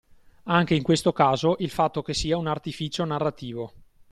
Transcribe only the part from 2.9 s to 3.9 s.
narrativo